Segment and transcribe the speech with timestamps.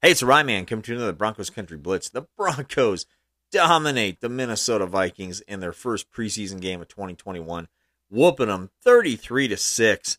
[0.00, 2.08] Hey, it's Ryman coming to another Broncos Country Blitz.
[2.08, 3.04] The Broncos
[3.50, 7.66] dominate the Minnesota Vikings in their first preseason game of 2021,
[8.08, 10.18] whooping them 33 to 6.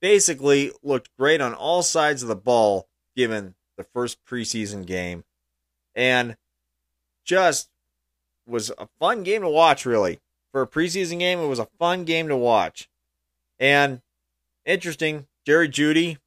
[0.00, 5.24] Basically, looked great on all sides of the ball given the first preseason game.
[5.94, 6.36] And
[7.24, 7.70] just
[8.46, 10.20] was a fun game to watch, really.
[10.52, 12.88] For a preseason game, it was a fun game to watch.
[13.58, 14.02] And
[14.64, 16.18] interesting, Jerry Jeudy,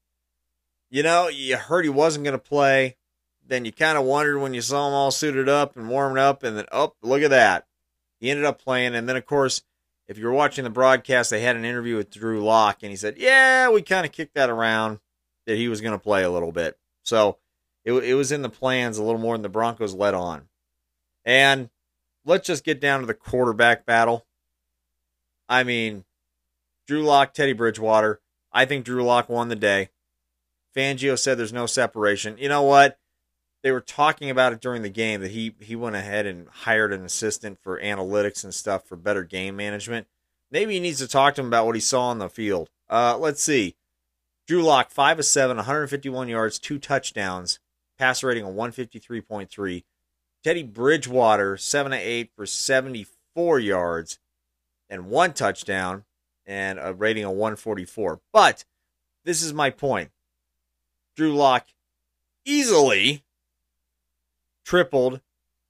[0.89, 2.97] you know, you heard he wasn't going to play.
[3.45, 6.43] Then you kind of wondered when you saw him all suited up and warming up,
[6.43, 7.65] and then, oh, look at that.
[8.19, 8.93] He ended up playing.
[8.93, 9.63] And then, of course,
[10.07, 12.95] if you were watching the broadcast, they had an interview with Drew Lock, and he
[12.95, 14.99] said, yeah, we kind of kicked that around
[15.45, 16.77] that he was going to play a little bit.
[17.03, 17.37] So
[17.83, 20.47] it, it was in the plans a little more than the Broncos let on.
[21.25, 21.69] And
[22.25, 24.25] let's just get down to the quarterback battle.
[25.47, 26.05] I mean,
[26.87, 28.19] Drew Lock, Teddy Bridgewater.
[28.51, 29.89] I think Drew Lock won the day.
[30.79, 32.37] Fangio said there's no separation.
[32.37, 32.97] You know what?
[33.63, 36.93] They were talking about it during the game that he he went ahead and hired
[36.93, 40.07] an assistant for analytics and stuff for better game management.
[40.49, 42.69] Maybe he needs to talk to him about what he saw on the field.
[42.89, 43.75] Uh, let's see.
[44.47, 47.59] Drew Lock, 5 of 7, 151 yards, two touchdowns,
[47.99, 49.83] passer rating of 153.3.
[50.43, 54.17] Teddy Bridgewater, 7 of 8 for 74 yards
[54.89, 56.05] and one touchdown
[56.47, 58.21] and a rating of 144.
[58.33, 58.63] But
[59.25, 60.09] this is my point.
[61.19, 61.67] Drew Lock
[62.45, 63.25] easily
[64.63, 65.19] tripled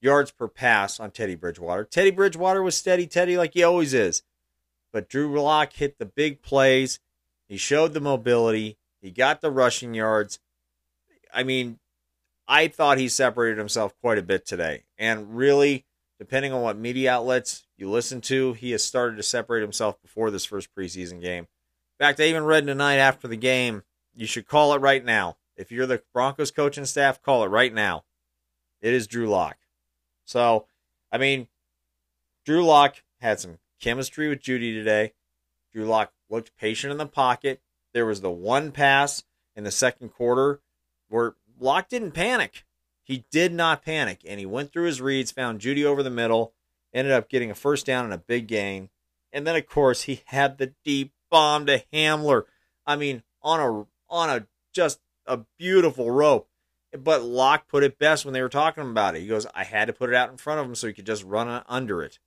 [0.00, 1.82] yards per pass on Teddy Bridgewater.
[1.82, 4.22] Teddy Bridgewater was steady Teddy like he always is.
[4.92, 7.00] But Drew Lock hit the big plays.
[7.48, 8.78] He showed the mobility.
[9.02, 10.38] He got the rushing yards.
[11.34, 11.80] I mean,
[12.46, 14.84] I thought he separated himself quite a bit today.
[14.98, 15.84] And really,
[16.20, 20.30] depending on what media outlets you listen to, he has started to separate himself before
[20.30, 21.48] this first preseason game.
[21.98, 23.82] In fact, I even read tonight after the game,
[24.14, 25.38] you should call it right now.
[25.60, 28.04] If you're the Broncos coaching staff, call it right now.
[28.80, 29.58] It is Drew Lock.
[30.24, 30.66] So,
[31.12, 31.48] I mean,
[32.46, 35.12] Drew Lock had some chemistry with Jeudy today.
[35.70, 37.60] Drew Lock looked patient in the pocket.
[37.92, 40.60] There was the one pass in the second quarter
[41.10, 42.64] where Lock didn't panic.
[43.02, 46.54] He did not panic, and he went through his reads, found Jeudy over the middle,
[46.94, 48.88] ended up getting a first down and a big gain.
[49.30, 52.44] And then, of course, he had the deep bomb to Hamler.
[52.86, 55.00] I mean, on a on a just
[55.30, 56.48] a beautiful rope.
[56.92, 59.20] But Lock put it best when they were talking about it.
[59.20, 61.06] He goes, "I had to put it out in front of him so he could
[61.06, 62.18] just run under it."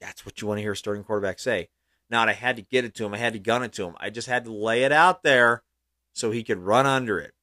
[0.00, 1.68] That's what you want to hear a starting quarterback say.
[2.08, 3.14] Not I had to get it to him.
[3.14, 3.96] I had to gun it to him.
[3.98, 5.62] I just had to lay it out there
[6.12, 7.34] so he could run under it.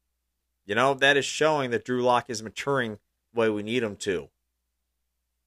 [0.65, 2.99] You know, that is showing that Drew Lock is maturing
[3.33, 4.29] the way we need him to.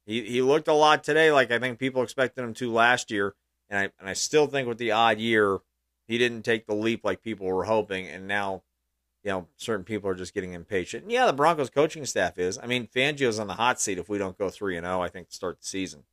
[0.05, 3.35] He he looked a lot today like I think people expected him to last year,
[3.71, 5.61] and I and I still think with the odd year,
[6.09, 8.65] he didn't take the leap like people were hoping, and now,
[9.23, 11.11] you know, certain people are just getting impatient.
[11.11, 12.59] Yeah, the Broncos coaching staff is.
[12.59, 14.99] I mean, Fangio's on the hot seat if we don't go three and zero.
[14.99, 16.05] Oh, I think to start the season.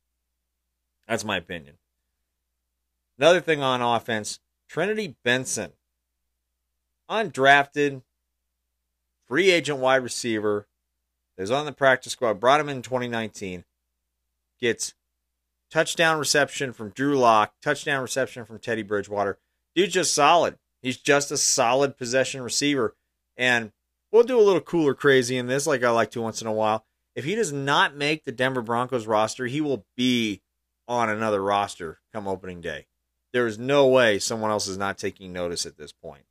[1.08, 1.76] That's my opinion.
[3.18, 4.38] Another thing on offense,
[4.68, 5.72] Trinity Benson,
[7.10, 8.02] undrafted,
[9.26, 10.68] free agent wide receiver
[11.36, 13.64] is on the practice squad, brought him in 2019,
[14.60, 14.94] gets
[15.70, 19.38] touchdown reception from Drew Lock, touchdown reception from Teddy Bridgewater.
[19.74, 20.58] Dude's just solid.
[20.80, 22.94] He's just a solid possession receiver.
[23.40, 23.72] And
[24.12, 26.52] we'll do a little cooler crazy in this, like I like to once in a
[26.52, 26.84] while.
[27.14, 30.42] If he does not make the Denver Broncos roster, he will be
[30.86, 32.86] on another roster come opening day.
[33.32, 36.24] There is no way someone else is not taking notice at this point.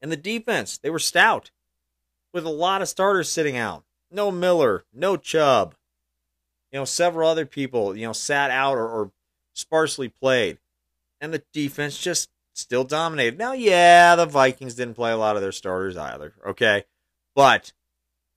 [0.00, 1.50] And the defense, they were stout
[2.32, 3.84] with a lot of starters sitting out.
[4.10, 5.74] No Miller, no Chubb.
[6.72, 9.10] You know, several other people, you know, sat out or, or
[9.52, 10.58] sparsely played.
[11.20, 13.38] And the defense just still dominated.
[13.38, 16.84] Now, yeah, the Vikings didn't play a lot of their starters either, okay?
[17.34, 17.72] But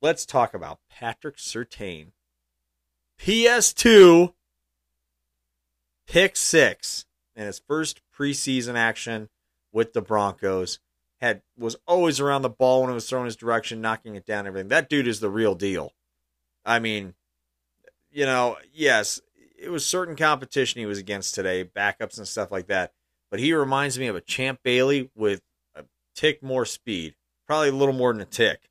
[0.01, 2.11] let's talk about Patrick Surtain.
[3.19, 4.33] PS2
[6.07, 7.05] pick six
[7.35, 9.29] in his first preseason action
[9.71, 10.79] with the Broncos
[11.19, 14.47] had was always around the ball when it was thrown his direction, knocking it down,
[14.47, 14.69] everything.
[14.69, 15.93] That dude is the real deal.
[16.65, 17.13] I mean,
[18.11, 19.21] you know, yes,
[19.57, 22.93] it was certain competition he was against today, backups and stuff like that.
[23.31, 25.41] But he reminds me of a Champ Bailey with
[25.73, 27.15] a tick more speed,
[27.47, 28.69] probably a little more than a tick.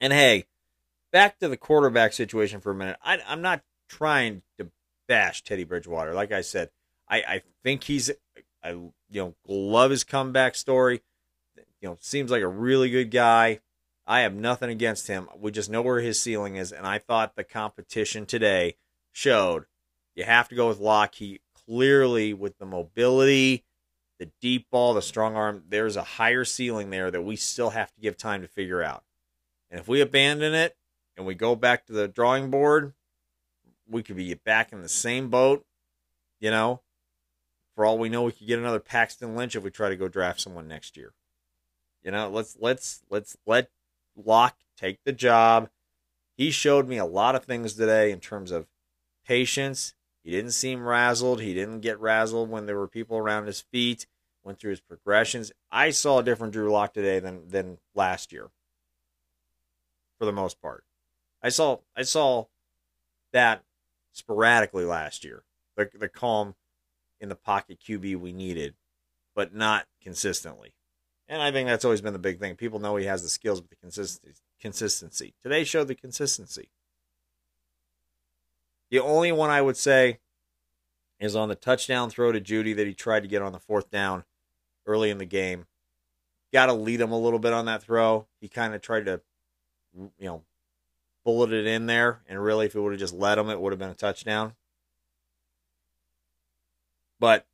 [0.00, 0.44] And hey,
[1.10, 2.98] back to the quarterback situation for a minute.
[3.02, 4.68] I, am not trying to
[5.08, 6.12] bash Teddy Bridgewater.
[6.12, 6.70] Like I said,
[7.08, 8.10] I, I think he's
[8.62, 11.00] I you know love his comeback story.
[11.80, 13.60] You know, seems like a really good guy.
[14.06, 15.28] I have nothing against him.
[15.36, 18.76] We just know where his ceiling is, and I thought the competition today
[19.12, 19.64] showed
[20.14, 21.14] you have to go with Lock.
[21.16, 23.64] He clearly, with the mobility
[24.18, 27.92] the deep ball, the strong arm, there's a higher ceiling there that we still have
[27.92, 29.04] to give time to figure out.
[29.70, 30.76] And if we abandon it
[31.16, 32.94] and we go back to the drawing board,
[33.88, 35.64] we could be back in the same boat,
[36.40, 36.82] you know.
[37.74, 40.08] For all we know, we could get another Paxton Lynch if we try to go
[40.08, 41.12] draft someone next year.
[42.02, 43.68] You know, let's let's let's let
[44.16, 45.68] Lock take the job.
[46.38, 48.66] He showed me a lot of things today in terms of
[49.26, 49.94] patience.
[50.26, 51.40] He didn't seem razzled.
[51.40, 54.08] He didn't get razzled when there were people around his feet.
[54.42, 55.52] Went through his progressions.
[55.70, 58.48] I saw a different Drew Lock today than than last year.
[60.18, 60.82] For the most part,
[61.44, 62.46] I saw I saw
[63.32, 63.62] that
[64.10, 65.44] sporadically last year.
[65.76, 66.56] The the calm
[67.20, 68.74] in the pocket QB we needed,
[69.36, 70.74] but not consistently.
[71.28, 72.56] And I think that's always been the big thing.
[72.56, 74.40] People know he has the skills, but the consistency.
[74.60, 75.34] Consistency.
[75.44, 76.70] Today showed the consistency.
[78.90, 80.18] The only one I would say
[81.18, 83.90] is on the touchdown throw to Jeudy that he tried to get on the fourth
[83.90, 84.24] down
[84.86, 85.66] early in the game.
[86.52, 88.26] Got to lead him a little bit on that throw.
[88.40, 89.20] He kind of tried to,
[89.94, 90.42] you know,
[91.24, 93.72] bullet it in there, and really, if it would have just let him, it would
[93.72, 94.54] have been a touchdown.
[97.18, 97.46] But,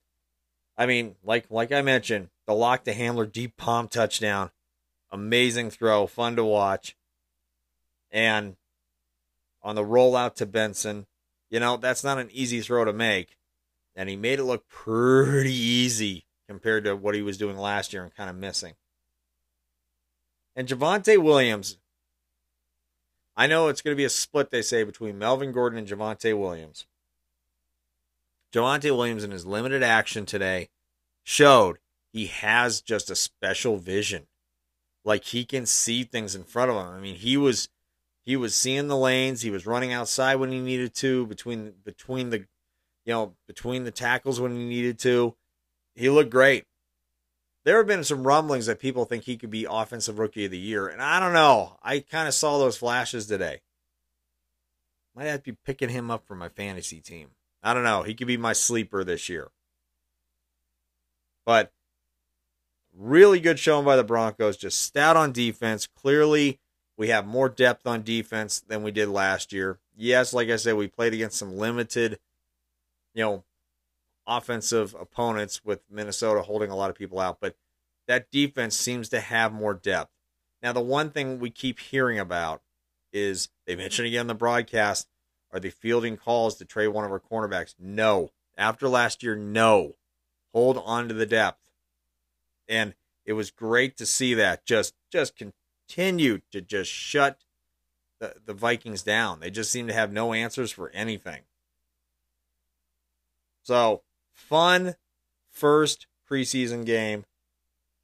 [0.77, 4.51] I mean, like like I mentioned, the lock to Hamler deep palm touchdown,
[5.11, 6.97] amazing throw, fun to watch,
[8.11, 8.57] and
[9.63, 11.07] on the rollout to Benson,
[11.53, 13.37] you know, that's not an easy throw to make.
[13.95, 18.03] And he made it look pretty easy compared to what he was doing last year
[18.03, 18.73] and kind of missing.
[20.57, 21.77] And Javonte Williams,
[23.37, 26.37] I know it's going to be a split, they say, between Melvin Gordon and Javonte
[26.37, 26.87] Williams.
[28.55, 30.71] Javonte Williams, in his limited action today,
[31.23, 31.79] showed
[32.15, 34.27] he has just a special vision.
[35.05, 36.95] Like he can see things in front of him.
[36.95, 37.69] I mean, he was
[38.25, 39.43] he was seeing the lanes.
[39.43, 42.39] He was running outside when he needed to, between between the,
[43.05, 45.35] you know, between the tackles when he needed to.
[45.95, 46.65] He looked great.
[47.65, 50.59] There have been some rumblings that people think he could be offensive rookie of the
[50.59, 51.79] year, and I don't know.
[51.83, 53.61] I kind of saw those flashes today.
[55.15, 57.31] Might have to be picking him up for my fantasy team.
[57.63, 58.03] I don't know.
[58.03, 59.49] He could be my sleeper this year.
[61.45, 61.73] But
[62.97, 64.57] really good showing by the Broncos.
[64.57, 65.87] Just stout on defense.
[65.87, 66.61] Clearly
[66.97, 69.79] we have more depth on defense than we did last year.
[69.97, 72.19] Yes, like I said, we played against some limited,
[73.15, 73.45] you know,
[74.27, 77.57] offensive opponents with Minnesota holding a lot of people out, but
[78.07, 80.11] that defense seems to have more depth.
[80.63, 82.63] Now, the one thing we keep hearing about
[83.13, 85.09] is they mentioned again in the broadcast
[85.53, 87.75] are they fielding calls to trade one of our cornerbacks?
[87.79, 88.31] No.
[88.57, 89.97] After last year, no.
[90.55, 91.61] Hold on to the depth.
[92.69, 92.95] And
[93.27, 95.37] it was great to see that just just
[95.89, 97.45] continued to just shut
[98.21, 99.41] the, the Vikings down.
[99.41, 101.43] They just seem to have no answers for anything.
[103.63, 104.03] So,
[104.33, 104.97] fun
[105.51, 107.25] first preseason game.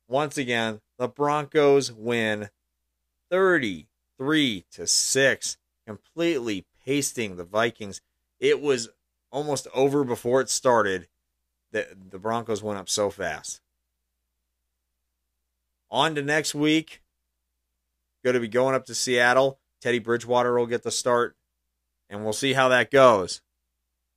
[0.09, 2.51] Once again, the Broncos win
[3.31, 8.01] 33 to 6, completely pasting the Vikings.
[8.41, 8.89] It was
[9.31, 11.09] almost over before it started.
[11.73, 13.61] The, the Broncos went up so fast.
[15.91, 17.03] On to next week.
[18.25, 19.59] Going to be going up to Seattle.
[19.81, 21.37] Teddy Bridgewater will get the start,
[22.11, 23.43] and we'll see how that goes.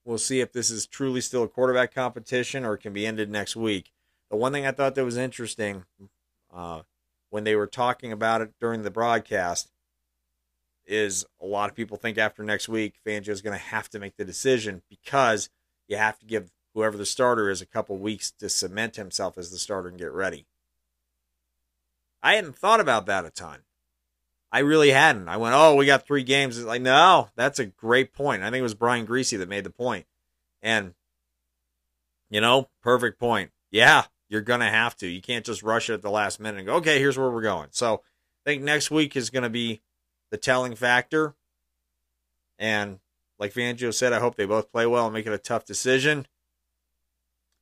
[0.04, 3.30] We'll see if this is truly still a quarterback competition or it can be ended
[3.30, 3.92] next week.
[4.30, 5.86] The one thing I thought that was interesting
[6.52, 6.82] uh,
[7.30, 9.72] when they were talking about it during the broadcast
[10.86, 14.00] is a lot of people think after next week, Fangio is going to have to
[14.00, 15.50] make the decision because
[15.88, 19.52] you have to give whoever the starter is a couple weeks to cement himself as
[19.52, 20.48] the starter and get ready.
[22.24, 23.60] I hadn't thought about that a ton.
[24.52, 25.30] I really hadn't.
[25.30, 26.58] I went, oh, we got three games.
[26.58, 28.44] It's like, no, that's a great point.
[28.44, 30.06] I think it was Brian Griese that made the point.
[30.62, 30.94] And,
[32.30, 33.52] you know, perfect point.
[33.72, 35.08] Yeah, you're going to have to.
[35.08, 37.42] You can't just rush it at the last minute and go, okay, here's where we're
[37.42, 37.70] going.
[37.72, 39.82] So I think next week is going to be
[40.32, 41.34] the telling factor.
[42.60, 43.00] And
[43.40, 46.28] like Fangio said, I hope they both play well and make it a tough decision.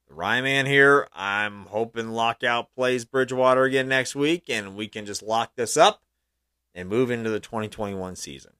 [0.07, 5.21] The Ryman here, I'm hoping Lock outplays Bridgewater again next week and we can just
[5.21, 6.01] lock this up
[6.73, 8.53] and move into the 2021 season.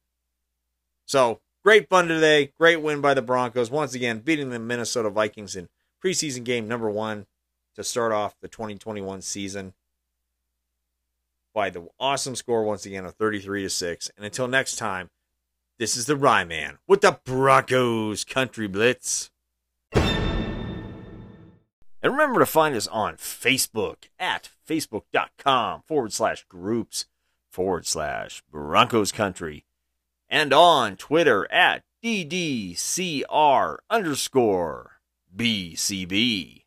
[1.06, 2.54] So, great fun today.
[2.58, 3.72] Great win by the Broncos.
[3.72, 5.70] Once again, beating the Minnesota Vikings in
[6.04, 7.25] preseason game number one
[7.75, 9.74] to start off the 2021 season
[11.54, 14.12] by the awesome score once again of 33 to 6.
[14.16, 15.10] And until next time,
[15.78, 19.32] this is the Rye Man with the Broncos Country Blitz.
[22.01, 27.06] And remember to find us on Facebook at facebook.com forward slash groups
[27.51, 29.65] forward slash Broncos Country
[30.29, 34.91] and on Twitter at DDCR underscore
[35.36, 36.63] BCB.